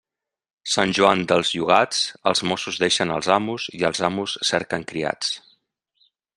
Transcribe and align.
Sant 0.75 0.93
Joan 0.99 1.19
dels 1.31 1.51
llogats, 1.57 1.99
els 2.31 2.41
mossos 2.53 2.81
deixen 2.85 3.13
els 3.19 3.31
amos 3.37 3.69
i 3.81 3.85
els 3.91 4.03
amos 4.11 4.37
cerquen 4.53 4.91
criats. 4.95 5.35